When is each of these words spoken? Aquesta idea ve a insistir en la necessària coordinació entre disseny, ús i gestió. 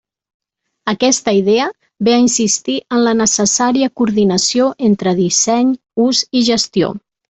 Aquesta 0.93 1.33
idea 1.39 1.67
ve 2.09 2.15
a 2.15 2.23
insistir 2.23 2.79
en 2.95 3.05
la 3.11 3.15
necessària 3.21 3.93
coordinació 4.03 4.75
entre 4.93 5.19
disseny, 5.25 5.75
ús 6.13 6.29
i 6.43 6.49
gestió. 6.55 6.97